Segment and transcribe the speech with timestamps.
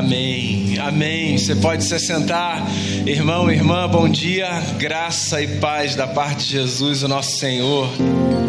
[0.00, 1.36] Amém, amém.
[1.36, 2.66] Você pode se sentar,
[3.06, 7.86] irmão, irmã, bom dia, graça e paz da parte de Jesus, o nosso Senhor.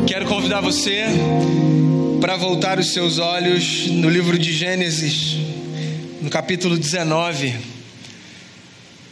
[0.08, 1.04] Quero convidar você
[2.22, 5.36] para voltar os seus olhos no livro de Gênesis,
[6.22, 7.54] no capítulo 19.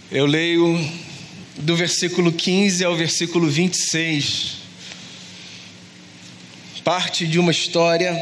[0.09, 0.79] Eu leio
[1.57, 4.59] do versículo 15 ao versículo 26.
[6.85, 8.17] Parte de uma história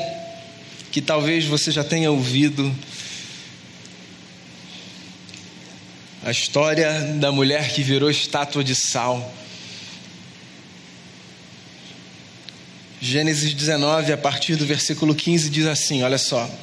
[0.92, 2.74] que talvez você já tenha ouvido
[6.28, 6.92] a história
[7.22, 9.34] da mulher que virou estátua de sal.
[13.00, 16.54] Gênesis 19, a partir do versículo 15, diz assim: Olha só.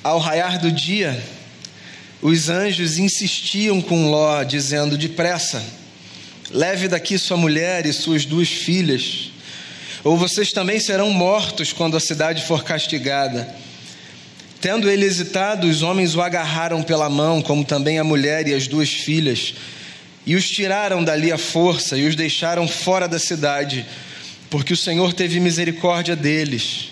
[0.00, 1.20] Ao raiar do dia,
[2.22, 5.60] os anjos insistiam com Ló, dizendo: Depressa,
[6.52, 9.32] leve daqui sua mulher e suas duas filhas,
[10.04, 13.52] ou vocês também serão mortos quando a cidade for castigada.
[14.64, 18.66] Tendo ele hesitado, os homens o agarraram pela mão, como também a mulher e as
[18.66, 19.52] duas filhas,
[20.24, 23.84] e os tiraram dali à força e os deixaram fora da cidade,
[24.48, 26.88] porque o Senhor teve misericórdia deles.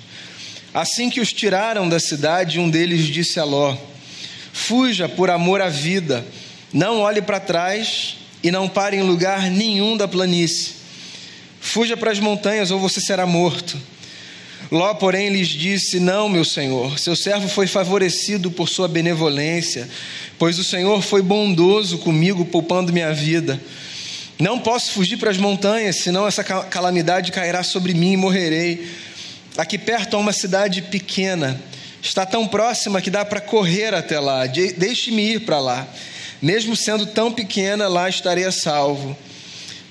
[0.75, 3.75] Assim que os tiraram da cidade, um deles disse a Ló:
[4.53, 6.27] Fuja por amor à vida,
[6.75, 10.75] não olhe para trás e não pare em lugar nenhum da planície.
[11.59, 13.79] Fuja para as montanhas ou você será morto.
[14.73, 19.87] Ló, porém, lhes disse: Não, meu senhor, seu servo foi favorecido por sua benevolência,
[20.39, 23.61] pois o Senhor foi bondoso comigo, poupando minha vida.
[24.39, 28.89] Não posso fugir para as montanhas, senão essa calamidade cairá sobre mim e morrerei.
[29.59, 31.61] Aqui perto há uma cidade pequena,
[32.01, 34.47] está tão próxima que dá para correr até lá.
[34.47, 35.87] Deixe-me ir para lá.
[36.41, 39.15] Mesmo sendo tão pequena, lá estarei a salvo.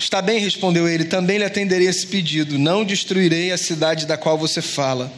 [0.02, 2.58] Está bem, respondeu ele, também lhe atenderei esse pedido.
[2.58, 5.14] Não destruirei a cidade da qual você fala.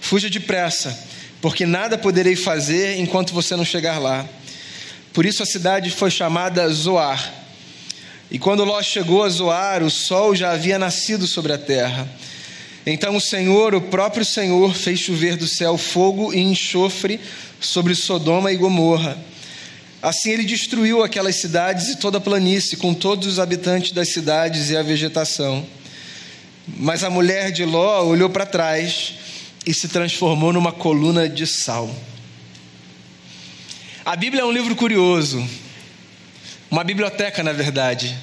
[0.00, 0.98] Fuja depressa,
[1.42, 4.26] porque nada poderei fazer enquanto você não chegar lá.
[5.12, 7.34] Por isso a cidade foi chamada Zoar.
[8.30, 12.08] E quando Ló chegou a Zoar, o sol já havia nascido sobre a terra.
[12.86, 17.20] Então o Senhor, o próprio Senhor, fez chover do céu fogo e enxofre
[17.60, 19.18] sobre Sodoma e Gomorra
[20.04, 24.68] Assim ele destruiu aquelas cidades e toda a planície, com todos os habitantes das cidades
[24.68, 25.66] e a vegetação.
[26.68, 29.14] Mas a mulher de Ló olhou para trás
[29.64, 31.90] e se transformou numa coluna de sal.
[34.04, 35.42] A Bíblia é um livro curioso,
[36.70, 38.14] uma biblioteca, na verdade.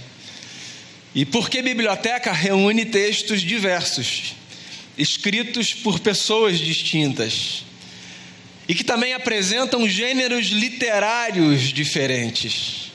[1.15, 2.31] E por que biblioteca?
[2.31, 4.35] Reúne textos diversos,
[4.99, 7.63] escritos por pessoas distintas
[8.71, 12.89] e que também apresentam gêneros literários diferentes.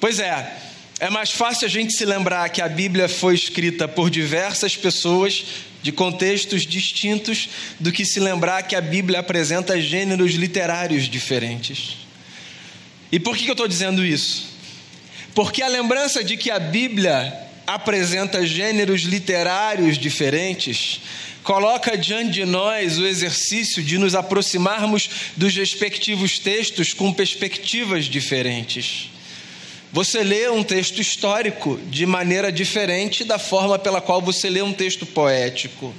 [0.00, 0.52] Pois é,
[0.98, 5.44] é mais fácil a gente se lembrar que a Bíblia foi escrita por diversas pessoas
[5.80, 7.48] de contextos distintos
[7.78, 11.98] do que se lembrar que a Bíblia apresenta gêneros literários diferentes.
[13.12, 14.48] E por que eu estou dizendo isso?
[15.36, 17.32] Porque a lembrança de que a Bíblia
[17.64, 21.00] apresenta gêneros literários diferentes
[21.44, 29.10] coloca diante de nós o exercício de nos aproximarmos dos respectivos textos com perspectivas diferentes.
[29.92, 34.72] Você lê um texto histórico de maneira diferente da forma pela qual você lê um
[34.72, 35.94] texto poético.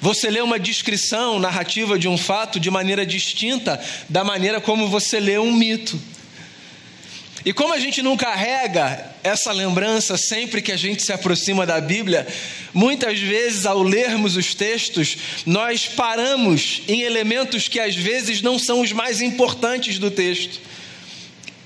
[0.00, 5.18] Você lê uma descrição narrativa de um fato de maneira distinta da maneira como você
[5.18, 5.98] lê um mito.
[7.44, 11.78] E como a gente não carrega essa lembrança sempre que a gente se aproxima da
[11.78, 12.26] Bíblia,
[12.72, 18.80] muitas vezes ao lermos os textos, nós paramos em elementos que às vezes não são
[18.80, 20.58] os mais importantes do texto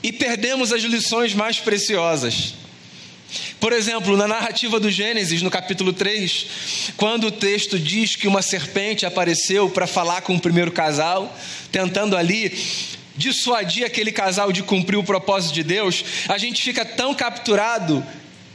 [0.02, 2.54] e perdemos as lições mais preciosas.
[3.60, 6.46] Por exemplo, na narrativa do Gênesis, no capítulo 3,
[6.96, 11.36] quando o texto diz que uma serpente apareceu para falar com o primeiro casal,
[11.70, 12.56] tentando ali
[13.18, 18.02] dissuadir aquele casal de cumprir o propósito de Deus, a gente fica tão capturado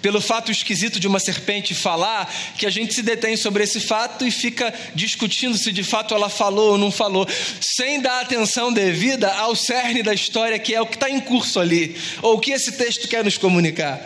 [0.02, 4.26] pelo fato esquisito de uma serpente falar, que a gente se detém sobre esse fato
[4.26, 7.26] e fica discutindo se de fato ela falou ou não falou,
[7.62, 11.58] sem dar atenção devida ao cerne da história, que é o que está em curso
[11.58, 14.02] ali, ou o que esse texto quer nos comunicar.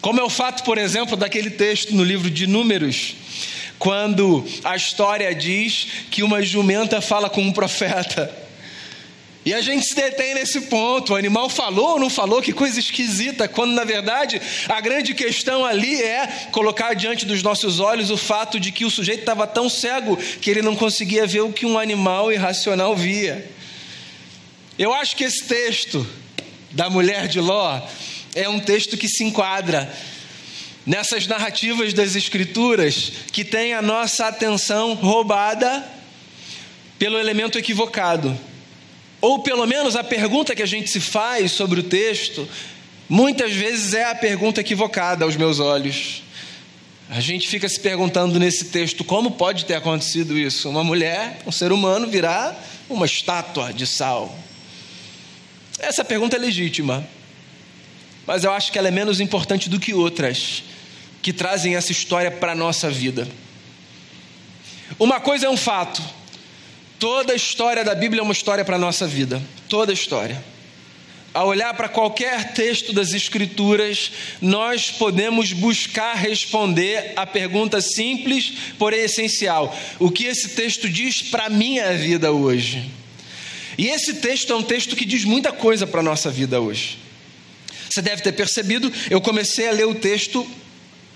[0.00, 3.16] Como é o fato, por exemplo, daquele texto no livro de Números,
[3.78, 8.45] quando a história diz que uma jumenta fala com um profeta.
[9.46, 12.80] E a gente se detém nesse ponto: o animal falou ou não falou, que coisa
[12.80, 18.16] esquisita, quando na verdade a grande questão ali é colocar diante dos nossos olhos o
[18.16, 21.64] fato de que o sujeito estava tão cego que ele não conseguia ver o que
[21.64, 23.48] um animal irracional via.
[24.76, 26.04] Eu acho que esse texto
[26.72, 27.80] da mulher de Ló
[28.34, 29.88] é um texto que se enquadra
[30.84, 35.88] nessas narrativas das Escrituras que tem a nossa atenção roubada
[36.98, 38.36] pelo elemento equivocado
[39.20, 42.48] Ou pelo menos a pergunta que a gente se faz sobre o texto,
[43.08, 46.22] muitas vezes é a pergunta equivocada aos meus olhos.
[47.08, 50.68] A gente fica se perguntando nesse texto como pode ter acontecido isso?
[50.68, 54.36] Uma mulher, um ser humano, virar uma estátua de sal.
[55.78, 57.06] Essa pergunta é legítima,
[58.26, 60.64] mas eu acho que ela é menos importante do que outras
[61.22, 63.28] que trazem essa história para a nossa vida.
[64.98, 66.02] Uma coisa é um fato:
[66.98, 70.42] toda a história da Bíblia é uma história para a nossa vida, toda a história
[71.36, 74.10] ao olhar para qualquer texto das Escrituras,
[74.40, 81.44] nós podemos buscar responder a pergunta simples, porém essencial: o que esse texto diz para
[81.44, 82.90] a minha vida hoje?
[83.76, 86.96] E esse texto é um texto que diz muita coisa para a nossa vida hoje.
[87.90, 90.46] Você deve ter percebido, eu comecei a ler o texto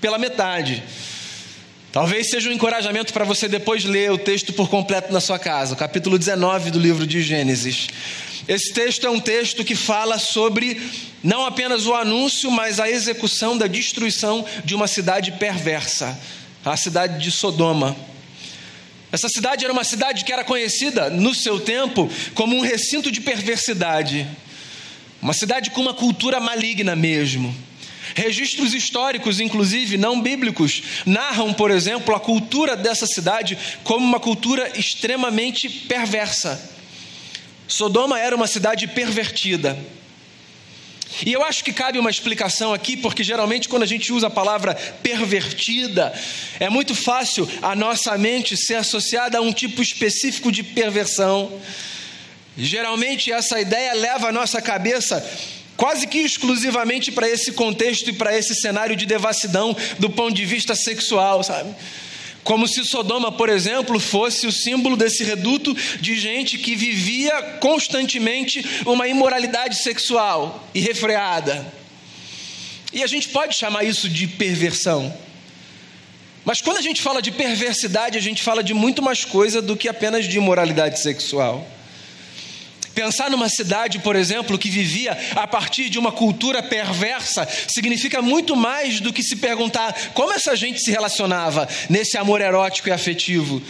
[0.03, 0.83] pela metade.
[1.93, 5.75] Talvez seja um encorajamento para você depois ler o texto por completo na sua casa,
[5.75, 7.89] o capítulo 19 do livro de Gênesis.
[8.47, 10.81] Esse texto é um texto que fala sobre
[11.21, 16.17] não apenas o anúncio, mas a execução da destruição de uma cidade perversa,
[16.65, 17.97] a cidade de Sodoma.
[19.11, 23.21] Essa cidade era uma cidade que era conhecida no seu tempo como um recinto de
[23.21, 24.29] perversidade,
[25.21, 27.53] uma cidade com uma cultura maligna mesmo.
[28.15, 34.71] Registros históricos, inclusive não bíblicos, narram, por exemplo, a cultura dessa cidade como uma cultura
[34.79, 36.61] extremamente perversa.
[37.69, 39.79] Sodoma era uma cidade pervertida.
[41.25, 44.31] E eu acho que cabe uma explicação aqui, porque geralmente quando a gente usa a
[44.31, 46.13] palavra pervertida,
[46.59, 51.61] é muito fácil a nossa mente ser associada a um tipo específico de perversão.
[52.57, 55.25] Geralmente essa ideia leva a nossa cabeça
[55.81, 60.45] quase que exclusivamente para esse contexto e para esse cenário de devassidão do ponto de
[60.45, 61.75] vista sexual, sabe?
[62.45, 68.63] Como se Sodoma, por exemplo, fosse o símbolo desse reduto de gente que vivia constantemente
[68.85, 71.73] uma imoralidade sexual irrefreada.
[72.93, 75.11] E a gente pode chamar isso de perversão.
[76.45, 79.75] Mas quando a gente fala de perversidade, a gente fala de muito mais coisa do
[79.75, 81.67] que apenas de imoralidade sexual.
[83.01, 88.55] Pensar numa cidade, por exemplo, que vivia a partir de uma cultura perversa, significa muito
[88.55, 93.63] mais do que se perguntar como essa gente se relacionava nesse amor erótico e afetivo.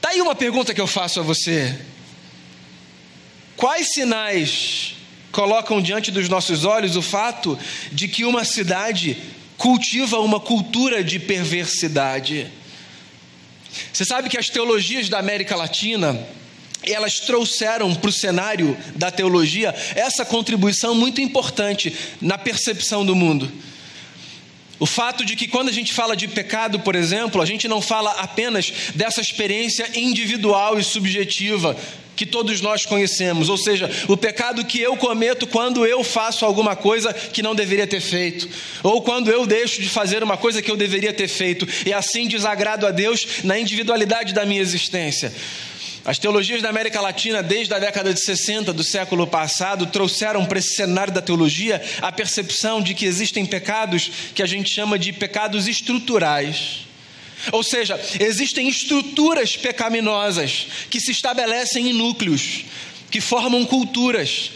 [0.00, 1.76] Tá aí uma pergunta que eu faço a você.
[3.56, 4.94] Quais sinais
[5.32, 7.58] colocam diante dos nossos olhos o fato
[7.90, 9.16] de que uma cidade
[9.58, 12.46] cultiva uma cultura de perversidade?
[13.92, 16.24] Você sabe que as teologias da América Latina,
[16.84, 23.50] elas trouxeram para o cenário da teologia essa contribuição muito importante na percepção do mundo.
[24.82, 27.80] O fato de que quando a gente fala de pecado, por exemplo, a gente não
[27.80, 31.76] fala apenas dessa experiência individual e subjetiva
[32.16, 36.76] que todos nós conhecemos, ou seja, o pecado que eu cometo quando eu faço alguma
[36.76, 38.48] coisa que não deveria ter feito,
[38.82, 42.26] ou quando eu deixo de fazer uma coisa que eu deveria ter feito, e assim
[42.26, 45.32] desagrado a Deus na individualidade da minha existência.
[46.04, 50.58] As teologias da América Latina, desde a década de 60 do século passado, trouxeram para
[50.58, 55.12] esse cenário da teologia a percepção de que existem pecados que a gente chama de
[55.12, 56.88] pecados estruturais.
[57.52, 62.64] Ou seja, existem estruturas pecaminosas que se estabelecem em núcleos,
[63.08, 64.50] que formam culturas,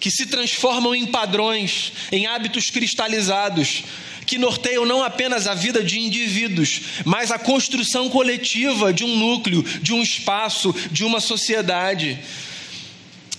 [0.00, 3.84] que se transformam em padrões, em hábitos cristalizados,
[4.28, 9.62] que norteiam não apenas a vida de indivíduos, mas a construção coletiva de um núcleo,
[9.62, 12.20] de um espaço, de uma sociedade.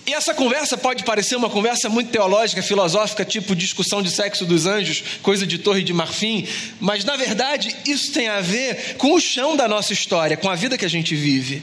[0.04, 4.66] E essa conversa pode parecer uma conversa muito teológica, filosófica, tipo discussão de sexo dos
[4.66, 6.48] anjos, coisa de torre de marfim,
[6.80, 10.56] mas na verdade isso tem a ver com o chão da nossa história, com a
[10.56, 11.62] vida que a gente vive.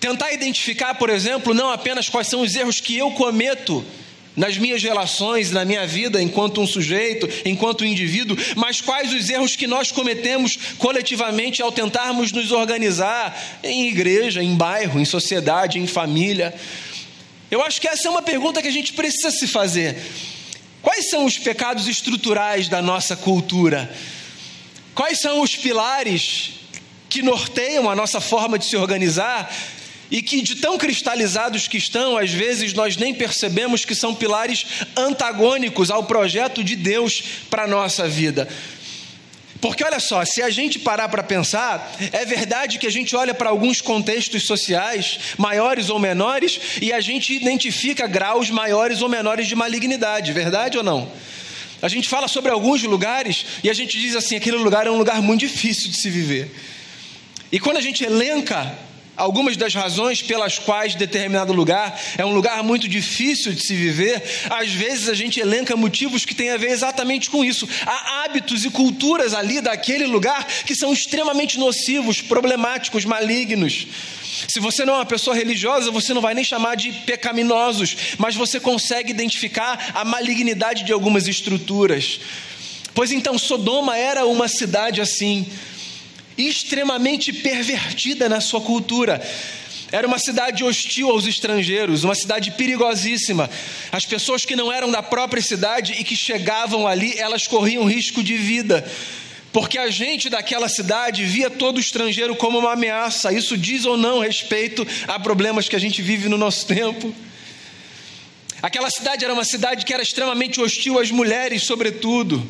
[0.00, 3.84] Tentar identificar, por exemplo, não apenas quais são os erros que eu cometo
[4.36, 9.28] nas minhas relações, na minha vida enquanto um sujeito, enquanto um indivíduo, mas quais os
[9.28, 15.78] erros que nós cometemos coletivamente ao tentarmos nos organizar em igreja, em bairro, em sociedade,
[15.78, 16.54] em família.
[17.50, 19.96] Eu acho que essa é uma pergunta que a gente precisa se fazer.
[20.80, 23.94] Quais são os pecados estruturais da nossa cultura?
[24.94, 26.52] Quais são os pilares
[27.08, 29.54] que norteiam a nossa forma de se organizar
[30.12, 34.66] e que, de tão cristalizados que estão, às vezes nós nem percebemos que são pilares
[34.94, 38.46] antagônicos ao projeto de Deus para a nossa vida.
[39.58, 43.32] Porque olha só, se a gente parar para pensar, é verdade que a gente olha
[43.32, 49.46] para alguns contextos sociais, maiores ou menores, e a gente identifica graus maiores ou menores
[49.46, 51.10] de malignidade, verdade ou não?
[51.80, 54.98] A gente fala sobre alguns lugares e a gente diz assim: aquele lugar é um
[54.98, 56.54] lugar muito difícil de se viver.
[57.50, 58.76] E quando a gente elenca
[59.16, 64.22] algumas das razões pelas quais determinado lugar é um lugar muito difícil de se viver,
[64.50, 67.68] às vezes a gente elenca motivos que têm a ver exatamente com isso.
[67.86, 73.86] Há hábitos e culturas ali daquele lugar que são extremamente nocivos, problemáticos, malignos.
[74.48, 78.34] Se você não é uma pessoa religiosa, você não vai nem chamar de pecaminosos, mas
[78.34, 82.20] você consegue identificar a malignidade de algumas estruturas.
[82.94, 85.46] Pois então, Sodoma era uma cidade assim
[86.36, 89.20] extremamente pervertida na sua cultura.
[89.92, 93.50] Era uma cidade hostil aos estrangeiros, uma cidade perigosíssima.
[93.92, 98.22] As pessoas que não eram da própria cidade e que chegavam ali, elas corriam risco
[98.22, 98.90] de vida.
[99.52, 103.34] Porque a gente daquela cidade via todo estrangeiro como uma ameaça.
[103.34, 107.14] Isso diz ou não respeito a problemas que a gente vive no nosso tempo.
[108.62, 112.42] Aquela cidade era uma cidade que era extremamente hostil às mulheres, sobretudo.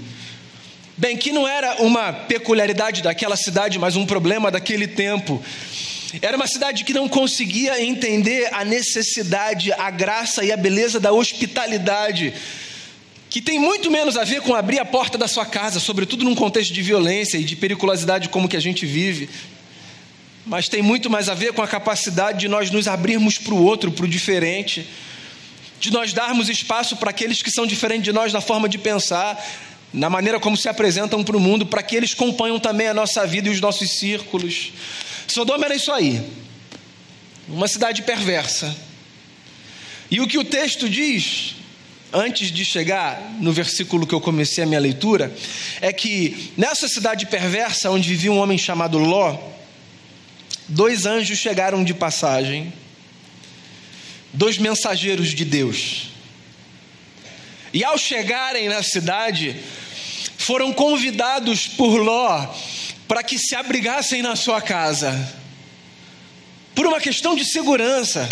[0.97, 5.43] Bem, que não era uma peculiaridade daquela cidade, mas um problema daquele tempo.
[6.21, 11.11] Era uma cidade que não conseguia entender a necessidade, a graça e a beleza da
[11.11, 12.35] hospitalidade,
[13.31, 16.35] que tem muito menos a ver com abrir a porta da sua casa, sobretudo num
[16.35, 19.31] contexto de violência e de periculosidade como que a gente vive,
[20.45, 23.65] mas tem muito mais a ver com a capacidade de nós nos abrirmos para o
[23.65, 24.87] outro, para o diferente,
[25.81, 29.43] de nós darmos espaço para aqueles que são diferentes de nós na forma de pensar,
[29.93, 33.27] na maneira como se apresentam para o mundo, para que eles componham também a nossa
[33.27, 34.73] vida e os nossos círculos.
[35.27, 36.23] Sodoma era isso aí,
[37.49, 38.75] uma cidade perversa.
[40.11, 41.57] E o que o texto diz,
[42.13, 45.35] antes de chegar no versículo que eu comecei a minha leitura,
[45.81, 49.39] é que nessa cidade perversa, onde vivia um homem chamado Ló,
[50.69, 52.73] dois anjos chegaram de passagem,
[54.33, 56.09] dois mensageiros de Deus.
[57.73, 59.57] E ao chegarem na cidade,
[60.43, 62.47] foram convidados por Ló
[63.09, 65.35] para que se abrigassem na sua casa,
[66.75, 68.29] por uma questão de segurança.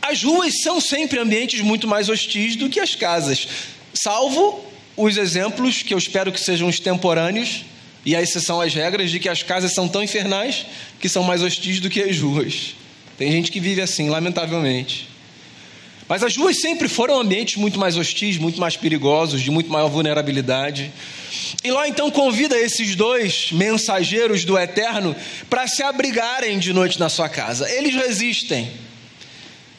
[0.00, 3.46] As ruas são sempre ambientes muito mais hostis do que as casas,
[3.92, 4.64] salvo
[4.96, 7.64] os exemplos que eu espero que sejam extemporâneos,
[8.04, 10.64] e aí são as regras de que as casas são tão infernais
[11.00, 12.74] que são mais hostis do que as ruas.
[13.18, 15.08] Tem gente que vive assim, lamentavelmente.
[16.08, 19.88] Mas as ruas sempre foram ambientes muito mais hostis, muito mais perigosos, de muito maior
[19.88, 20.92] vulnerabilidade.
[21.64, 25.16] E lá então convida esses dois mensageiros do Eterno
[25.50, 27.68] para se abrigarem de noite na sua casa.
[27.70, 28.70] Eles resistem,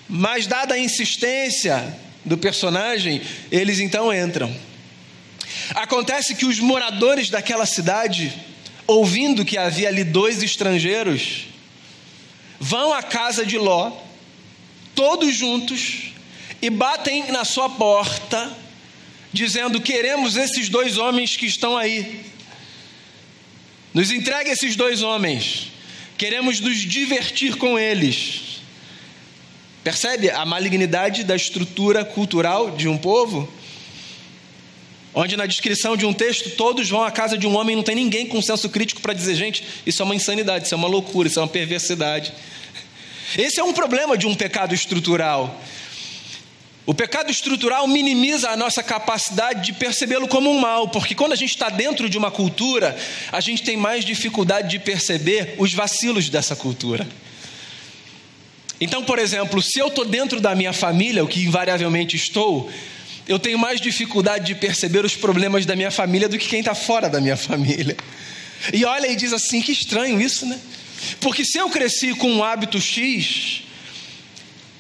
[0.10, 4.53] mas, dada a insistência do personagem, eles então entram.
[5.75, 8.34] Acontece que os moradores daquela cidade,
[8.86, 11.46] ouvindo que havia ali dois estrangeiros,
[12.60, 13.91] vão à casa de Ló,
[14.93, 16.13] todos juntos,
[16.67, 18.51] e batem na sua porta,
[19.31, 22.25] dizendo: Queremos esses dois homens que estão aí.
[23.93, 25.71] Nos entregue esses dois homens.
[26.17, 28.59] Queremos nos divertir com eles.
[29.81, 33.50] Percebe a malignidade da estrutura cultural de um povo?
[35.15, 37.95] Onde na descrição de um texto todos vão à casa de um homem não tem
[37.95, 41.29] ninguém com senso crítico para dizer, gente, isso é uma insanidade, isso é uma loucura,
[41.29, 42.33] isso é uma perversidade.
[43.38, 45.62] Esse é um problema de um pecado estrutural.
[46.88, 51.36] O pecado estrutural minimiza a nossa capacidade de percebê-lo como um mal, porque quando a
[51.36, 52.98] gente está dentro de uma cultura,
[53.29, 57.06] a gente tem mais dificuldade de perceber os vacilos dessa cultura.
[58.79, 62.72] Então, por exemplo, se eu estou dentro da minha família, o que invariavelmente estou,
[63.27, 66.74] eu tenho mais dificuldade de perceber os problemas da minha família do que quem está
[66.74, 67.98] fora da minha família.
[68.72, 70.58] E olha e diz assim: que estranho isso, né?
[71.20, 73.66] Porque se eu cresci com um hábito X,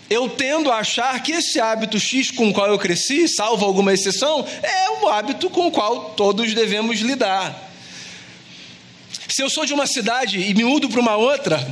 [0.09, 3.93] eu tendo a achar que esse hábito X com o qual eu cresci, salvo alguma
[3.93, 7.71] exceção, é o hábito com o qual todos devemos lidar.
[9.27, 11.67] Se eu sou de uma cidade e me mudo para uma outra,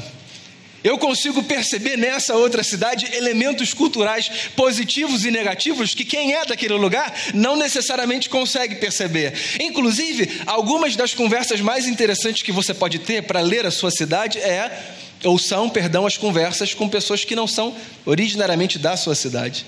[0.86, 6.76] eu consigo perceber nessa outra cidade elementos culturais positivos e negativos que quem é daquele
[6.76, 9.34] lugar não necessariamente consegue perceber.
[9.60, 14.38] Inclusive, algumas das conversas mais interessantes que você pode ter para ler a sua cidade
[14.38, 19.66] é ou são, perdão, as conversas com pessoas que não são originariamente da sua cidade.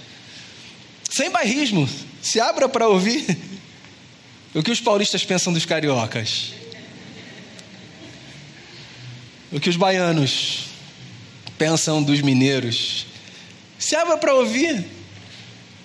[1.10, 1.88] Sem bairrismo,
[2.22, 3.25] se abra para ouvir
[4.54, 6.51] o que os paulistas pensam dos cariocas.
[9.51, 10.66] O que os baianos
[11.58, 13.06] pensam dos mineiros.
[13.80, 14.86] Se abra para ouvir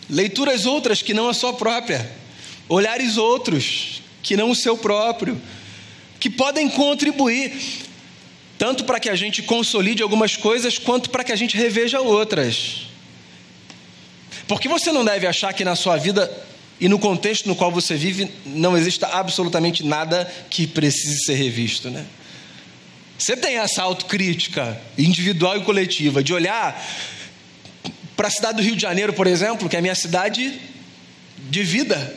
[0.08, 2.10] leituras outras que não a sua própria,
[2.68, 5.40] olhares outros que não o seu próprio,
[6.20, 7.52] que podem contribuir
[8.62, 12.86] tanto para que a gente consolide algumas coisas, quanto para que a gente reveja outras.
[14.46, 16.32] Porque você não deve achar que na sua vida
[16.78, 21.90] e no contexto no qual você vive não exista absolutamente nada que precise ser revisto,
[21.90, 22.06] né?
[23.18, 26.80] Você tem essa autocrítica individual e coletiva de olhar
[28.16, 30.56] para a cidade do Rio de Janeiro, por exemplo, que é a minha cidade
[31.50, 32.16] de vida.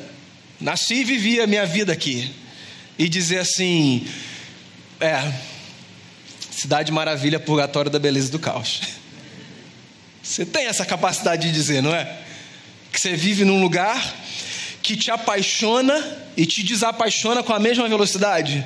[0.62, 2.32] Nasci e vivi a minha vida aqui.
[3.00, 4.06] E dizer assim:
[5.00, 5.34] é,
[6.56, 8.82] cidade maravilha, purgatório da beleza do caos.
[10.24, 12.18] Você tem essa capacidade de dizer, não é?
[12.92, 14.16] Que você vive num lugar
[14.82, 16.02] que te apaixona
[16.38, 18.66] e te desapaixona com a mesma velocidade.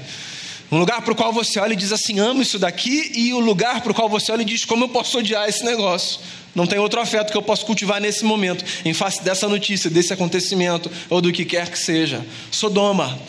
[0.71, 3.39] Um lugar para o qual você olha e diz assim: amo isso daqui, e o
[3.39, 6.19] lugar para o qual você olha e diz: como eu posso odiar esse negócio?
[6.53, 10.13] Não tem outro afeto que eu possa cultivar nesse momento, em face dessa notícia, desse
[10.13, 12.23] acontecimento, ou do que quer que seja.
[12.51, 13.19] Sodoma,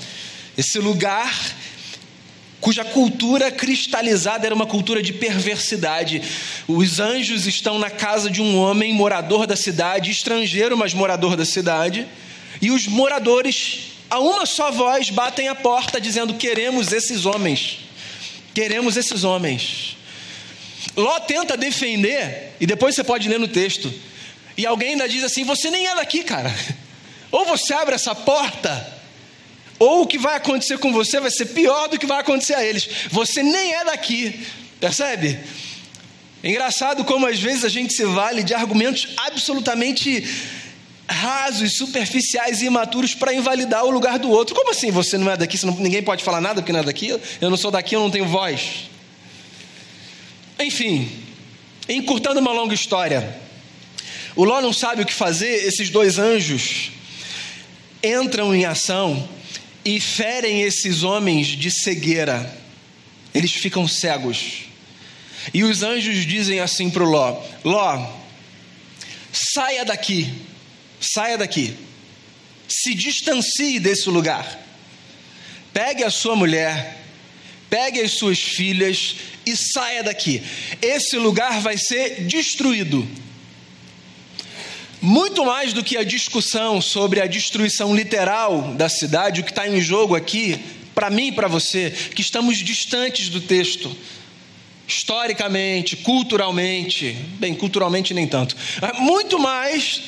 [0.56, 1.32] esse lugar
[2.60, 6.22] cuja cultura cristalizada era uma cultura de perversidade.
[6.68, 11.44] Os anjos estão na casa de um homem morador da cidade, estrangeiro, mas morador da
[11.44, 12.06] cidade,
[12.60, 17.78] e os moradores, a uma só voz, batem a porta dizendo: Queremos esses homens,
[18.52, 19.96] queremos esses homens.
[20.96, 23.92] Ló tenta defender, e depois você pode ler no texto,
[24.56, 26.54] e alguém ainda diz assim: Você nem é daqui, cara.
[27.32, 28.99] Ou você abre essa porta,
[29.80, 32.62] ou o que vai acontecer com você vai ser pior do que vai acontecer a
[32.62, 32.86] eles.
[33.10, 34.46] Você nem é daqui,
[34.78, 35.40] percebe?
[36.42, 40.22] É engraçado como às vezes a gente se vale de argumentos absolutamente
[41.08, 44.54] rasos, superficiais e imaturos para invalidar o lugar do outro.
[44.54, 45.64] Como assim você não é daqui?
[45.64, 47.18] Não, ninguém pode falar nada porque não é daqui?
[47.40, 48.90] Eu não sou daqui, eu não tenho voz.
[50.58, 51.10] Enfim,
[51.88, 53.34] encurtando uma longa história,
[54.36, 56.92] o Ló não sabe o que fazer, esses dois anjos
[58.02, 59.26] entram em ação
[59.84, 62.58] e ferem esses homens de cegueira,
[63.34, 64.64] eles ficam cegos.
[65.54, 68.12] E os anjos dizem assim para Ló: Ló,
[69.32, 70.32] saia daqui,
[71.00, 71.74] saia daqui,
[72.68, 74.60] se distancie desse lugar,
[75.72, 77.00] pegue a sua mulher
[77.70, 79.14] pegue as suas filhas
[79.46, 80.42] e saia daqui.
[80.82, 83.08] Esse lugar vai ser destruído.
[85.00, 89.66] Muito mais do que a discussão sobre a destruição literal da cidade, o que está
[89.66, 90.60] em jogo aqui,
[90.94, 93.96] para mim e para você, que estamos distantes do texto,
[94.86, 98.54] historicamente, culturalmente, bem, culturalmente nem tanto,
[98.98, 100.02] muito mais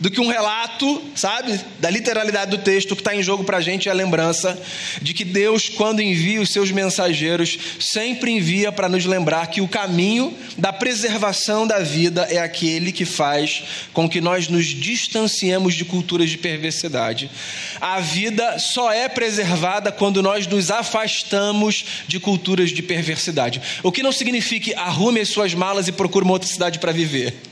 [0.00, 2.96] do que um relato, sabe, da literalidade do texto.
[2.96, 4.60] Que está em jogo para a gente é a lembrança
[5.02, 9.68] de que Deus, quando envia os seus mensageiros, sempre envia para nos lembrar que o
[9.68, 15.84] caminho da preservação da vida é aquele que faz com que nós nos distanciemos de
[15.84, 17.30] culturas de perversidade.
[17.78, 23.60] A vida só é preservada quando nós nos afastamos de culturas de perversidade.
[23.82, 27.49] O que não significa arrume as suas malas e procure uma outra cidade para viver.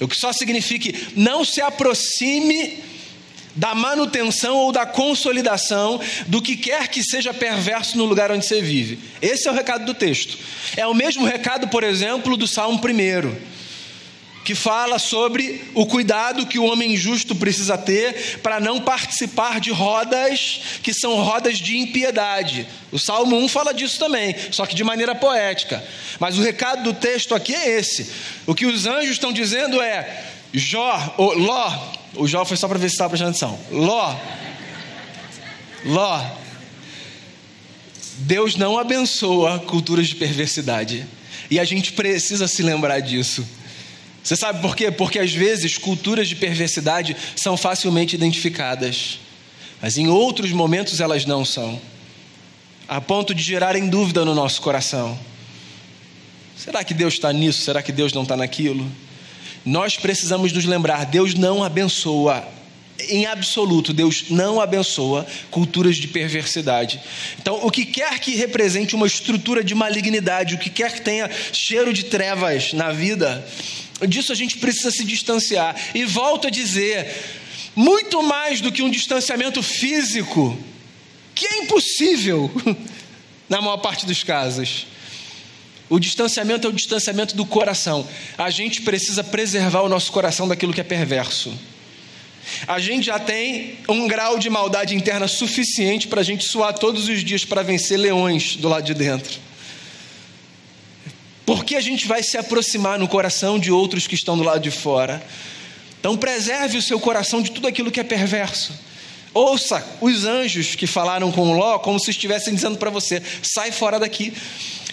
[0.00, 2.82] O que só significa não se aproxime
[3.54, 8.62] da manutenção ou da consolidação do que quer que seja perverso no lugar onde você
[8.62, 8.98] vive.
[9.20, 10.38] Esse é o recado do texto.
[10.76, 13.52] É o mesmo recado, por exemplo, do Salmo 1
[14.44, 19.70] que fala sobre o cuidado que o homem justo precisa ter para não participar de
[19.70, 22.66] rodas que são rodas de impiedade.
[22.90, 25.82] O Salmo 1 fala disso também, só que de maneira poética.
[26.18, 28.10] Mas o recado do texto aqui é esse.
[28.46, 32.78] O que os anjos estão dizendo é: Jó, ou Ló, o Jó foi só para
[32.78, 33.58] ver se estava prestando atenção.
[33.70, 34.14] Ló,
[35.84, 36.24] Ló,
[38.18, 41.06] Deus não abençoa culturas de perversidade.
[41.50, 43.46] E a gente precisa se lembrar disso.
[44.22, 44.90] Você sabe por quê?
[44.90, 49.18] Porque às vezes culturas de perversidade são facilmente identificadas,
[49.80, 51.80] mas em outros momentos elas não são,
[52.86, 55.18] a ponto de gerarem dúvida no nosso coração.
[56.56, 57.62] Será que Deus está nisso?
[57.62, 58.88] Será que Deus não está naquilo?
[59.64, 62.46] Nós precisamos nos lembrar: Deus não abençoa
[63.08, 67.00] em absoluto, Deus não abençoa culturas de perversidade.
[67.40, 71.30] Então, o que quer que represente uma estrutura de malignidade, o que quer que tenha
[71.52, 73.44] cheiro de trevas na vida,
[74.06, 75.76] disso a gente precisa se distanciar.
[75.94, 77.12] E volto a dizer,
[77.74, 80.56] muito mais do que um distanciamento físico,
[81.34, 82.50] que é impossível
[83.48, 84.86] na maior parte dos casos.
[85.88, 88.06] O distanciamento é o distanciamento do coração.
[88.38, 91.52] A gente precisa preservar o nosso coração daquilo que é perverso.
[92.66, 97.08] A gente já tem um grau de maldade interna suficiente para a gente suar todos
[97.08, 99.38] os dias para vencer leões do lado de dentro.
[101.44, 104.70] Porque a gente vai se aproximar no coração de outros que estão do lado de
[104.70, 105.22] fora.
[105.98, 108.72] Então, preserve o seu coração de tudo aquilo que é perverso.
[109.34, 113.98] Ouça os anjos que falaram com Ló como se estivessem dizendo para você: sai fora
[113.98, 114.32] daqui.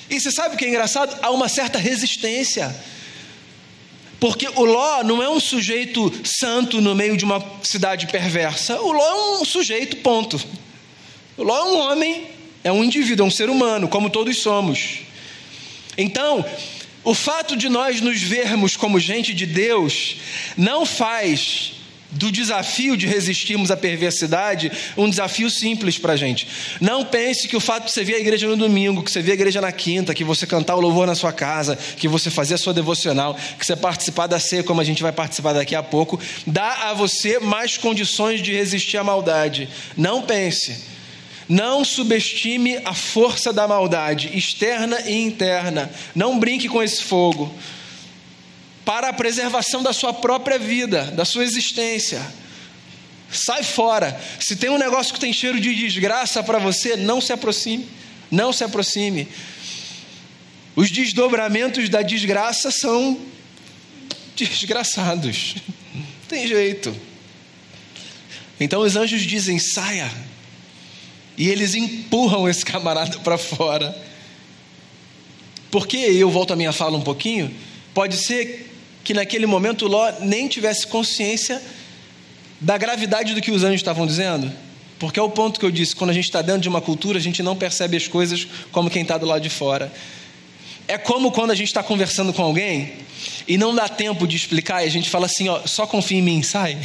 [0.09, 1.17] E você sabe o que é engraçado?
[1.21, 2.75] Há uma certa resistência.
[4.19, 8.79] Porque o Ló não é um sujeito santo no meio de uma cidade perversa.
[8.81, 10.41] O Ló é um sujeito, ponto.
[11.37, 12.27] O Ló é um homem,
[12.63, 14.99] é um indivíduo, é um ser humano, como todos somos.
[15.99, 16.45] Então,
[17.03, 20.15] o fato de nós nos vermos como gente de Deus
[20.55, 21.73] não faz
[22.11, 26.47] do desafio de resistirmos à perversidade um desafio simples para a gente.
[26.79, 29.31] Não pense que o fato de você vir à igreja no domingo, que você vir
[29.31, 32.55] à igreja na quinta, que você cantar o louvor na sua casa, que você fazer
[32.55, 35.83] a sua devocional, que você participar da ceia, como a gente vai participar daqui a
[35.83, 39.69] pouco, dá a você mais condições de resistir à maldade.
[39.95, 40.98] Não pense.
[41.49, 45.91] Não subestime a força da maldade, externa e interna.
[46.13, 47.51] Não brinque com esse fogo.
[48.85, 52.21] Para a preservação da sua própria vida, da sua existência.
[53.31, 54.19] Sai fora.
[54.39, 57.87] Se tem um negócio que tem cheiro de desgraça para você, não se aproxime.
[58.29, 59.27] Não se aproxime.
[60.75, 63.19] Os desdobramentos da desgraça são
[64.37, 65.55] desgraçados.
[65.95, 66.95] Não tem jeito.
[68.59, 70.11] Então os anjos dizem: saia,
[71.39, 73.97] e eles empurram esse camarada para fora.
[75.71, 77.49] Porque eu volto a minha fala um pouquinho,
[77.93, 78.69] pode ser
[79.05, 81.61] que naquele momento Ló nem tivesse consciência
[82.59, 84.51] da gravidade do que os anjos estavam dizendo.
[84.99, 87.17] Porque é o ponto que eu disse: quando a gente está dentro de uma cultura,
[87.17, 89.93] a gente não percebe as coisas como quem está do lado de fora.
[90.89, 92.95] É como quando a gente está conversando com alguém
[93.47, 96.21] e não dá tempo de explicar, e a gente fala assim: ó, só confia em
[96.21, 96.77] mim, sai,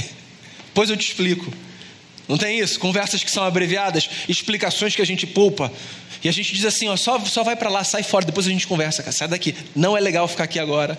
[0.72, 1.52] pois eu te explico.
[2.28, 2.78] Não tem isso?
[2.78, 5.70] Conversas que são abreviadas, explicações que a gente poupa.
[6.22, 8.50] E a gente diz assim: ó, só, só vai para lá, sai fora, depois a
[8.50, 9.54] gente conversa, cara, sai daqui.
[9.74, 10.98] Não é legal ficar aqui agora.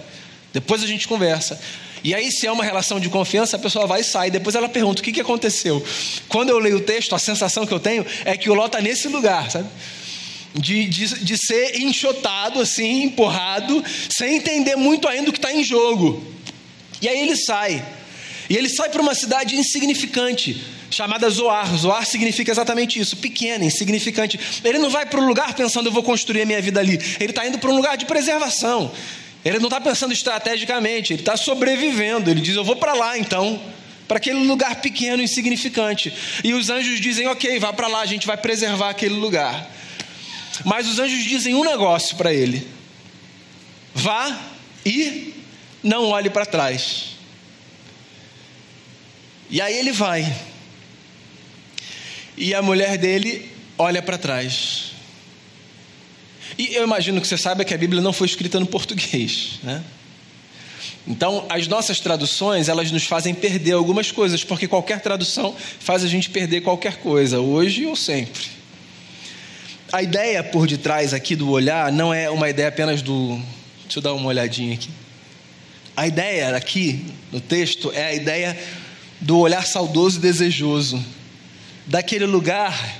[0.53, 1.59] Depois a gente conversa.
[2.03, 4.29] E aí, se é uma relação de confiança, a pessoa vai e sai.
[4.29, 5.83] Depois ela pergunta: o que, que aconteceu?
[6.29, 8.79] Quando eu leio o texto, a sensação que eu tenho é que o Ló está
[8.79, 9.67] nesse lugar, sabe?
[10.53, 15.63] De, de, de ser enxotado, assim, empurrado, sem entender muito ainda o que está em
[15.63, 16.23] jogo.
[17.01, 17.83] E aí ele sai.
[18.47, 21.75] E ele sai para uma cidade insignificante chamada Zoar.
[21.75, 24.39] Zoar significa exatamente isso, pequena, insignificante.
[24.63, 26.93] Ele não vai para um lugar pensando eu vou construir a minha vida ali.
[27.19, 28.91] Ele está indo para um lugar de preservação.
[29.43, 32.31] Ele não está pensando estrategicamente, ele está sobrevivendo.
[32.31, 33.61] Ele diz: Eu vou para lá então,
[34.07, 36.13] para aquele lugar pequeno, insignificante.
[36.43, 39.69] E os anjos dizem: Ok, vá para lá, a gente vai preservar aquele lugar.
[40.63, 42.65] Mas os anjos dizem um negócio para ele:
[43.93, 44.39] Vá
[44.85, 45.33] e
[45.83, 47.15] não olhe para trás.
[49.49, 50.54] E aí ele vai.
[52.37, 54.91] E a mulher dele olha para trás.
[56.57, 59.83] E eu imagino que você saiba que a Bíblia não foi escrita no português, né?
[61.07, 66.07] Então, as nossas traduções, elas nos fazem perder algumas coisas, porque qualquer tradução faz a
[66.07, 68.43] gente perder qualquer coisa, hoje ou sempre.
[69.91, 73.39] A ideia por detrás aqui do olhar não é uma ideia apenas do.
[73.83, 74.89] Deixa eu dar uma olhadinha aqui.
[75.95, 78.57] A ideia aqui no texto é a ideia
[79.21, 81.03] do olhar saudoso e desejoso
[81.85, 82.97] daquele lugar,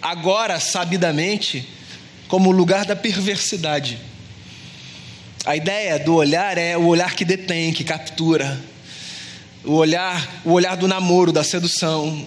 [0.00, 1.66] agora sabidamente,
[2.28, 3.98] como o lugar da perversidade.
[5.44, 8.60] A ideia do olhar é o olhar que detém, que captura.
[9.64, 12.26] O olhar, o olhar do namoro, da sedução.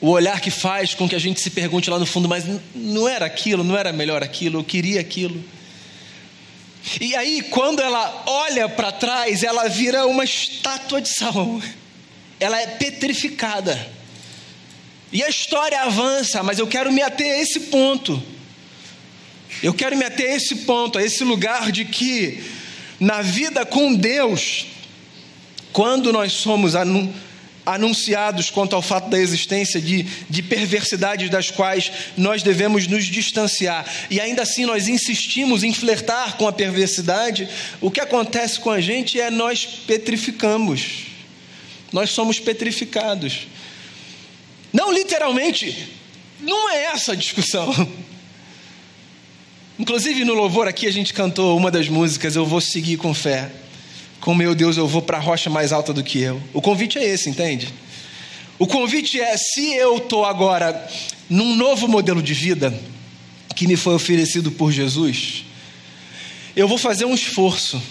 [0.00, 3.08] O olhar que faz com que a gente se pergunte lá no fundo, mas não
[3.08, 5.42] era aquilo, não era melhor aquilo, eu queria aquilo.
[7.00, 11.60] E aí, quando ela olha para trás, ela vira uma estátua de sal.
[12.40, 13.99] Ela é petrificada.
[15.12, 18.22] E a história avança, mas eu quero me ater a esse ponto.
[19.62, 22.42] Eu quero me ater a esse ponto, a esse lugar de que,
[22.98, 24.66] na vida com Deus,
[25.72, 26.74] quando nós somos
[27.66, 33.84] anunciados quanto ao fato da existência de, de perversidades das quais nós devemos nos distanciar,
[34.08, 37.48] e ainda assim nós insistimos em flertar com a perversidade,
[37.80, 41.06] o que acontece com a gente é nós petrificamos,
[41.92, 43.48] nós somos petrificados.
[44.72, 45.88] Não literalmente,
[46.40, 47.70] não é essa a discussão.
[49.78, 53.50] Inclusive no louvor aqui a gente cantou uma das músicas, Eu Vou Seguir com Fé.
[54.20, 56.40] Com meu Deus eu vou para a rocha mais alta do que eu.
[56.52, 57.72] O convite é esse, entende?
[58.58, 60.86] O convite é: se eu estou agora
[61.28, 62.78] num novo modelo de vida
[63.56, 65.46] que me foi oferecido por Jesus,
[66.54, 67.82] eu vou fazer um esforço,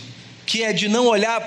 [0.46, 1.42] que é de não olhar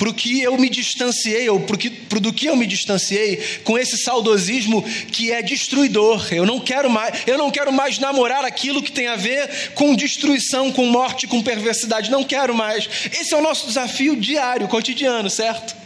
[0.00, 3.98] para o que eu me distanciei, ou para do que eu me distanciei, com esse
[3.98, 4.82] saudosismo
[5.12, 6.26] que é destruidor.
[6.32, 9.94] Eu não quero mais, eu não quero mais namorar aquilo que tem a ver com
[9.94, 12.10] destruição, com morte, com perversidade.
[12.10, 12.88] Não quero mais.
[13.12, 15.76] Esse é o nosso desafio diário, cotidiano, certo?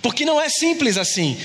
[0.00, 1.36] Porque não é simples assim.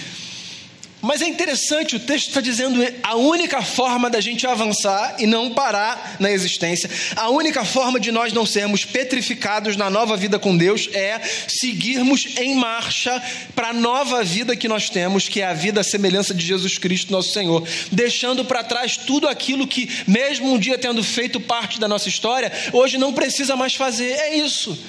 [1.03, 5.53] Mas é interessante, o texto está dizendo a única forma da gente avançar e não
[5.53, 10.55] parar na existência, a única forma de nós não sermos petrificados na nova vida com
[10.55, 13.21] Deus é seguirmos em marcha
[13.53, 16.77] para a nova vida que nós temos, que é a vida à semelhança de Jesus
[16.77, 21.81] Cristo, nosso Senhor, deixando para trás tudo aquilo que, mesmo um dia tendo feito parte
[21.81, 24.13] da nossa história, hoje não precisa mais fazer.
[24.13, 24.79] É isso.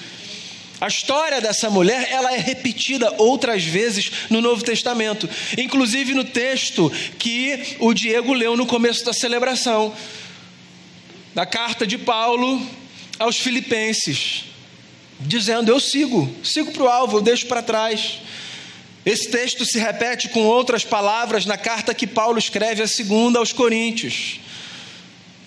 [0.79, 6.91] A história dessa mulher, ela é repetida outras vezes no Novo Testamento, inclusive no texto
[7.17, 9.95] que o Diego leu no começo da celebração,
[11.33, 12.61] da carta de Paulo
[13.17, 14.43] aos Filipenses,
[15.19, 18.19] dizendo: Eu sigo, sigo para o alvo, eu deixo para trás.
[19.05, 23.53] Esse texto se repete com outras palavras na carta que Paulo escreve a segunda aos
[23.53, 24.39] Coríntios.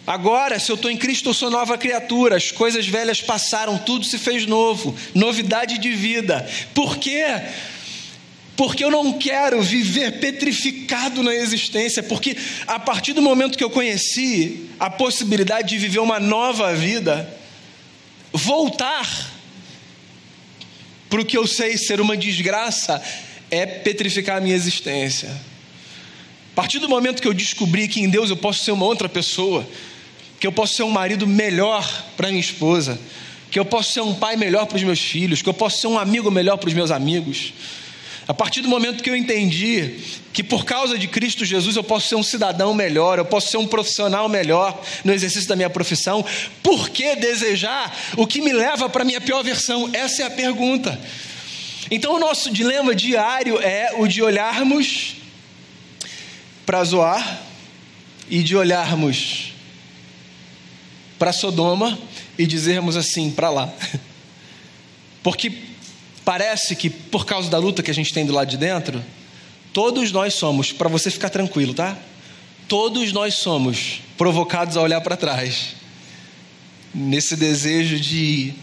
[0.08, 4.06] Agora, se eu estou em Cristo, eu sou nova criatura, as coisas velhas passaram, tudo
[4.06, 6.48] se fez novo, novidade de vida.
[6.72, 7.26] Por quê?
[8.56, 12.34] Porque eu não quero viver petrificado na existência, porque
[12.66, 17.28] a partir do momento que eu conheci a possibilidade de viver uma nova vida,
[18.32, 19.30] voltar
[21.10, 23.02] para o que eu sei ser uma desgraça
[23.50, 25.28] é petrificar a minha existência.
[26.52, 29.06] A partir do momento que eu descobri que em Deus eu posso ser uma outra
[29.06, 29.68] pessoa,
[30.38, 32.98] que eu posso ser um marido melhor para minha esposa,
[33.50, 35.86] que eu posso ser um pai melhor para os meus filhos, que eu posso ser
[35.86, 37.52] um amigo melhor para os meus amigos.
[38.28, 39.94] A partir do momento que eu entendi
[40.34, 43.56] que por causa de Cristo Jesus eu posso ser um cidadão melhor, eu posso ser
[43.56, 46.24] um profissional melhor no exercício da minha profissão,
[46.62, 49.88] por que desejar o que me leva para a minha pior versão?
[49.94, 51.00] Essa é a pergunta.
[51.90, 55.16] Então o nosso dilema diário é o de olharmos
[56.66, 57.40] para Zoar
[58.28, 59.47] e de olharmos
[61.18, 61.98] para Sodoma
[62.38, 63.72] e dizermos assim, para lá.
[65.22, 65.52] Porque
[66.24, 69.02] parece que por causa da luta que a gente tem do lado de dentro,
[69.72, 71.98] todos nós somos, para você ficar tranquilo, tá?
[72.68, 75.74] Todos nós somos provocados a olhar para trás.
[76.94, 78.54] Nesse desejo de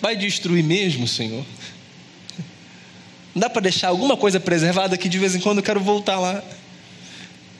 [0.00, 1.44] vai destruir mesmo, Senhor?
[3.34, 6.18] Não dá para deixar alguma coisa preservada que de vez em quando eu quero voltar
[6.18, 6.42] lá.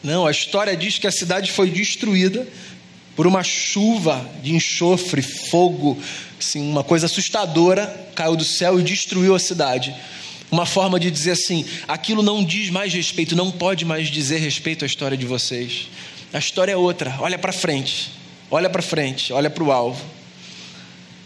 [0.02, 2.46] Não, a história diz que a cidade foi destruída
[3.18, 5.98] por uma chuva de enxofre, fogo,
[6.38, 9.92] assim, uma coisa assustadora caiu do céu e destruiu a cidade.
[10.52, 14.84] Uma forma de dizer assim: aquilo não diz mais respeito, não pode mais dizer respeito
[14.84, 15.88] à história de vocês.
[16.32, 17.16] A história é outra.
[17.18, 18.12] Olha para frente,
[18.52, 20.00] olha para frente, olha para o alvo.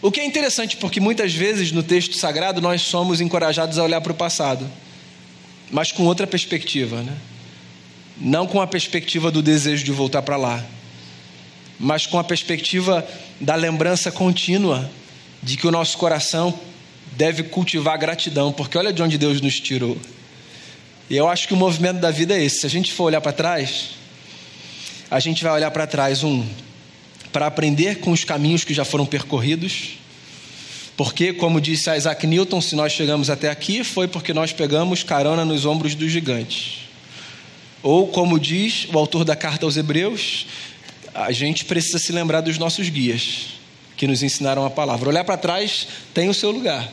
[0.01, 4.01] O que é interessante, porque muitas vezes no texto sagrado nós somos encorajados a olhar
[4.01, 4.67] para o passado,
[5.71, 7.15] mas com outra perspectiva, né?
[8.17, 10.65] não com a perspectiva do desejo de voltar para lá
[11.79, 13.07] mas com a perspectiva
[13.41, 14.91] da lembrança contínua
[15.43, 16.59] de que o nosso coração
[17.17, 19.97] deve cultivar gratidão, porque olha de onde Deus nos tirou.
[21.11, 22.61] E eu acho que o movimento da vida é esse.
[22.61, 23.91] Se a gente for olhar para trás,
[25.11, 26.47] a gente vai olhar para trás, um,
[27.33, 29.99] para aprender com os caminhos que já foram percorridos,
[30.97, 35.45] porque, como disse Isaac Newton, se nós chegamos até aqui, foi porque nós pegamos carona
[35.45, 36.83] nos ombros dos gigantes.
[37.83, 40.47] Ou, como diz o autor da carta aos Hebreus,
[41.15, 43.55] a gente precisa se lembrar dos nossos guias,
[43.97, 45.09] que nos ensinaram a palavra.
[45.09, 46.91] Olhar para trás tem o seu lugar.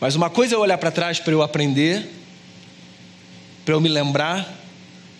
[0.00, 2.08] Mas uma coisa é olhar para trás para eu aprender,
[3.64, 4.60] para eu me lembrar,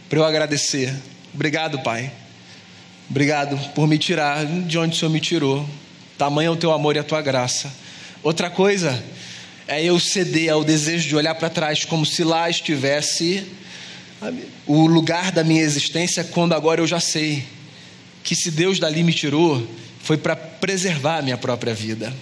[0.08, 0.92] para eu agradecer.
[1.32, 2.10] Obrigado, Pai.
[3.08, 5.68] Obrigado por me tirar de onde o Senhor me tirou.
[6.18, 7.72] Tamanho é o teu amor e a tua graça.
[8.22, 9.02] Outra coisa
[9.68, 13.46] é eu ceder ao desejo de olhar para trás como se lá estivesse
[14.66, 17.44] o lugar da minha existência quando agora eu já sei
[18.22, 19.66] que se Deus dali me tirou,
[20.00, 22.14] foi para preservar a minha própria vida.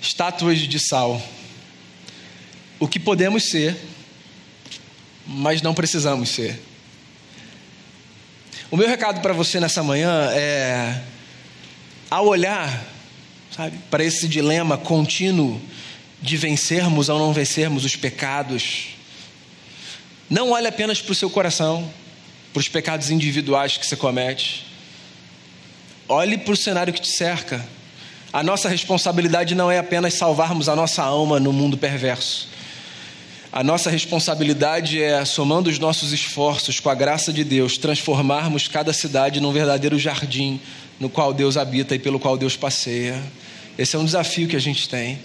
[0.00, 1.22] Estátuas de sal.
[2.78, 3.76] O que podemos ser,
[5.26, 6.60] mas não precisamos ser.
[8.70, 11.02] O meu recado para você nessa manhã é:
[12.10, 12.84] ao olhar,
[13.54, 15.60] sabe, para esse dilema contínuo
[16.22, 18.99] de vencermos ou não vencermos os pecados,
[20.30, 21.90] não olhe apenas para o seu coração,
[22.52, 24.64] para os pecados individuais que você comete.
[26.08, 27.66] Olhe para o cenário que te cerca.
[28.32, 32.48] A nossa responsabilidade não é apenas salvarmos a nossa alma no mundo perverso.
[33.52, 38.92] A nossa responsabilidade é, somando os nossos esforços com a graça de Deus, transformarmos cada
[38.92, 40.60] cidade num verdadeiro jardim
[41.00, 43.20] no qual Deus habita e pelo qual Deus passeia.
[43.76, 45.18] Esse é um desafio que a gente tem.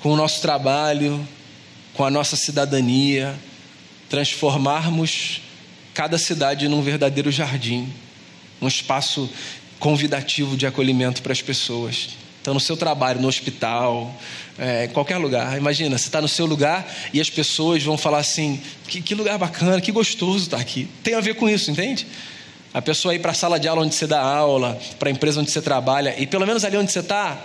[0.00, 1.26] Com o nosso trabalho,
[1.94, 3.34] com a nossa cidadania,
[4.08, 5.42] transformarmos
[5.94, 7.92] cada cidade num verdadeiro jardim,
[8.60, 9.30] um espaço
[9.78, 12.10] convidativo de acolhimento para as pessoas.
[12.40, 14.14] Então, no seu trabalho, no hospital,
[14.58, 15.56] é, em qualquer lugar.
[15.56, 19.36] Imagina, você está no seu lugar e as pessoas vão falar assim: que, que lugar
[19.38, 20.88] bacana, que gostoso estar tá aqui.
[21.02, 22.06] Tem a ver com isso, entende?
[22.72, 25.40] A pessoa ir para a sala de aula onde você dá aula, para a empresa
[25.40, 27.36] onde você trabalha, e pelo menos ali onde você está,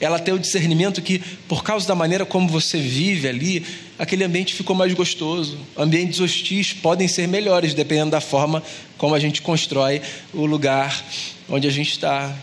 [0.00, 3.64] ela tem o discernimento que, por causa da maneira como você vive ali,
[3.98, 5.58] aquele ambiente ficou mais gostoso.
[5.76, 8.62] Ambientes hostis podem ser melhores, dependendo da forma
[8.98, 10.02] como a gente constrói
[10.34, 11.04] o lugar
[11.48, 12.34] onde a gente está.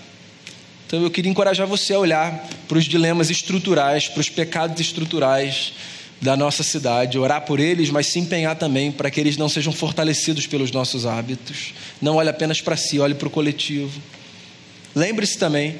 [0.87, 5.73] Então eu queria encorajar você a olhar para os dilemas estruturais, para os pecados estruturais
[6.21, 9.73] da nossa cidade, orar por eles, mas se empenhar também para que eles não sejam
[9.73, 11.73] fortalecidos pelos nossos hábitos.
[12.01, 14.01] Não olhe apenas para si, olhe para o coletivo.
[14.95, 15.75] Lembre-se também,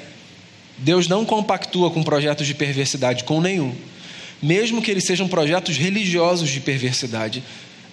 [0.78, 3.74] Deus não compactua com projetos de perversidade com nenhum,
[4.42, 7.42] mesmo que eles sejam projetos religiosos de perversidade.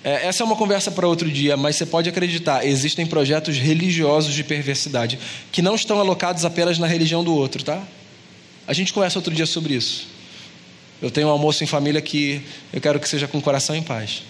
[0.04, 4.34] É, essa é uma conversa para outro dia, mas você pode acreditar, existem projetos religiosos
[4.34, 5.20] de perversidade
[5.52, 7.82] que não estão alocados apenas na religião do outro, tá?
[8.68, 10.08] A gente conversa outro dia sobre isso.
[11.02, 12.42] Eu tenho um almoço em família que
[12.72, 14.24] eu quero que seja com o coração em paz.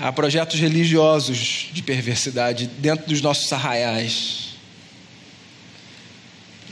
[0.00, 4.54] Há projetos religiosos de perversidade dentro dos nossos arraiais.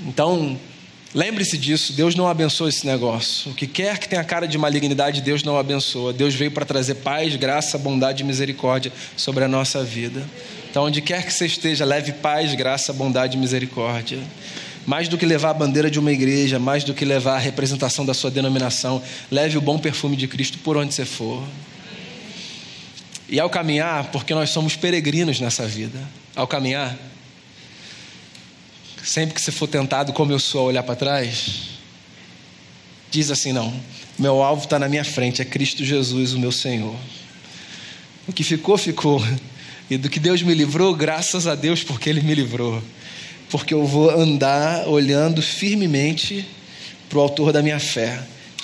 [0.07, 0.59] Então,
[1.15, 3.53] lembre-se disso, Deus não abençoa esse negócio.
[3.53, 6.13] O que quer que tenha cara de malignidade, Deus não abençoa.
[6.13, 10.23] Deus veio para trazer paz, graça, bondade e misericórdia sobre a nossa vida.
[10.71, 14.19] Então, onde quer que você esteja, leve paz, graça, bondade e misericórdia
[14.87, 18.05] mais do que levar a bandeira de uma igreja, mais do que levar a representação
[18.05, 21.43] da sua denominação, leve o bom perfume de Cristo por onde você for.
[23.33, 25.99] E ao caminhar, porque nós somos peregrinos nessa vida,
[26.37, 26.97] ao caminhar,
[29.03, 31.71] sempre que você for tentado, como eu sou, a olhar para trás,
[33.11, 33.75] diz assim: não,
[34.17, 36.95] meu alvo está na minha frente, é Cristo Jesus, o meu Senhor.
[38.29, 39.21] O que ficou, ficou.
[39.91, 42.81] E do que Deus me livrou, graças a Deus, porque Ele me livrou
[43.53, 46.49] porque eu vou andar olhando firmemente
[47.07, 48.19] para o autor da minha fé.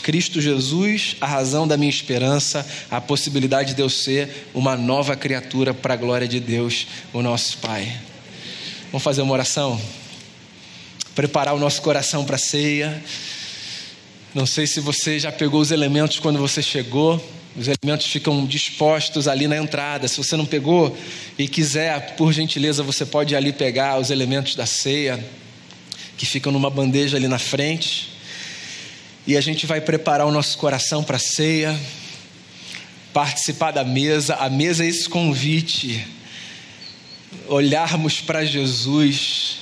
[0.08, 5.74] Cristo Jesus, a razão da minha esperança, a possibilidade de eu ser uma nova criatura
[5.74, 7.94] para a glória de Deus, o nosso Pai.
[8.90, 9.78] Vamos fazer uma oração?
[11.14, 13.04] Preparar o nosso coração para a ceia.
[14.34, 17.22] Não sei se você já pegou os elementos quando você chegou.
[17.54, 20.08] Os elementos ficam dispostos ali na entrada.
[20.08, 20.96] Se você não pegou
[21.38, 25.22] e quiser, por gentileza, você pode ali pegar os elementos da ceia,
[26.16, 28.16] que ficam numa bandeja ali na frente.
[29.28, 31.78] E a gente vai preparar o nosso coração para a ceia,
[33.12, 34.36] participar da mesa.
[34.36, 36.02] A mesa é esse convite,
[37.46, 39.58] olharmos para Jesus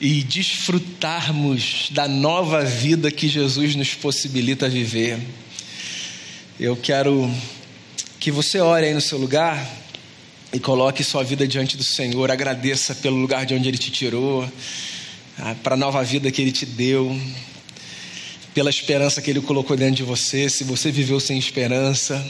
[0.00, 5.16] e desfrutarmos da nova vida que Jesus nos possibilita viver.
[6.58, 7.32] Eu quero
[8.18, 9.64] que você ore aí no seu lugar
[10.52, 14.42] e coloque sua vida diante do Senhor, agradeça pelo lugar de onde Ele te tirou,
[15.38, 17.16] ah, para a nova vida que Ele te deu,
[18.58, 22.28] pela esperança que Ele colocou dentro de você, se você viveu sem esperança,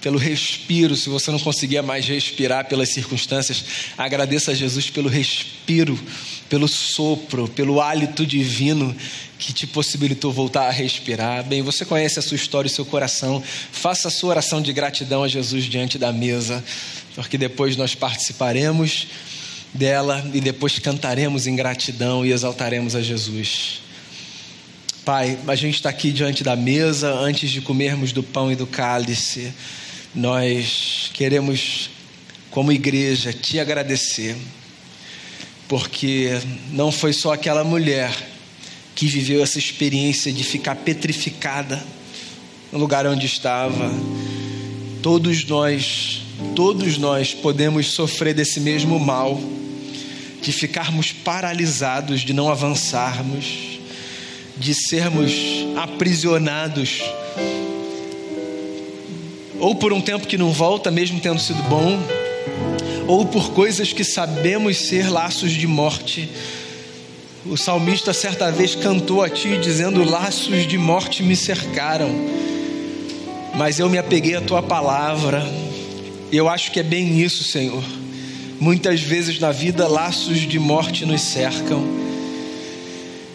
[0.00, 3.62] pelo respiro, se você não conseguia mais respirar pelas circunstâncias,
[3.98, 6.00] agradeça a Jesus pelo respiro,
[6.48, 8.96] pelo sopro, pelo hálito divino
[9.38, 11.44] que te possibilitou voltar a respirar.
[11.44, 13.42] Bem, você conhece a sua história e seu coração.
[13.72, 16.64] Faça a sua oração de gratidão a Jesus diante da mesa,
[17.14, 19.06] porque depois nós participaremos
[19.74, 23.84] dela e depois cantaremos em gratidão e exaltaremos a Jesus.
[25.04, 28.66] Pai, a gente está aqui diante da mesa antes de comermos do pão e do
[28.66, 29.52] cálice.
[30.14, 31.90] Nós queremos,
[32.50, 34.34] como igreja, te agradecer,
[35.68, 36.40] porque
[36.70, 38.10] não foi só aquela mulher
[38.94, 41.84] que viveu essa experiência de ficar petrificada
[42.72, 43.92] no lugar onde estava.
[45.02, 46.22] Todos nós,
[46.56, 49.38] todos nós podemos sofrer desse mesmo mal,
[50.40, 53.73] de ficarmos paralisados, de não avançarmos,
[54.64, 55.34] de sermos
[55.76, 57.02] aprisionados
[59.60, 62.02] ou por um tempo que não volta, mesmo tendo sido bom,
[63.06, 66.30] ou por coisas que sabemos ser laços de morte.
[67.44, 72.08] O salmista certa vez cantou a ti, dizendo: Laços de morte me cercaram,
[73.54, 75.46] mas eu me apeguei à tua palavra.
[76.32, 77.84] Eu acho que é bem isso, Senhor.
[78.58, 82.03] Muitas vezes na vida, laços de morte nos cercam,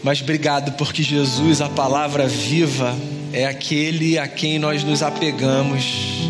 [0.04, 2.96] mas obrigado porque Jesus, a palavra viva,
[3.34, 6.30] é aquele a quem nós nos apegamos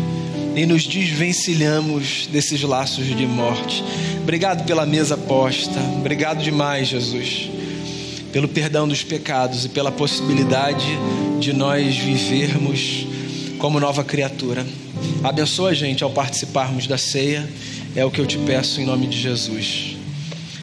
[0.54, 3.82] e nos desvencilhamos desses laços de morte.
[4.22, 7.48] Obrigado pela mesa posta, obrigado demais, Jesus,
[8.32, 10.86] pelo perdão dos pecados e pela possibilidade
[11.38, 13.06] de nós vivermos
[13.58, 14.66] como nova criatura.
[15.22, 17.48] Abençoa a gente ao participarmos da ceia,
[17.94, 19.99] é o que eu te peço em nome de Jesus.